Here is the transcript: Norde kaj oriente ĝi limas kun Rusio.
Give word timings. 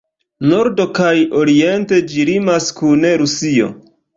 Norde 0.51 0.87
kaj 0.99 1.11
oriente 1.41 2.01
ĝi 2.15 2.27
limas 2.33 2.71
kun 2.81 3.07
Rusio. 3.25 3.71